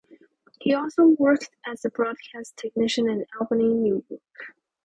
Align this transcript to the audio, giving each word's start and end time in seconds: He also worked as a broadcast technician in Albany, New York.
He 0.61 0.73
also 0.73 1.09
worked 1.19 1.51
as 1.63 1.85
a 1.85 1.91
broadcast 1.91 2.57
technician 2.57 3.07
in 3.07 3.23
Albany, 3.39 3.67
New 3.71 4.03
York. 4.09 4.55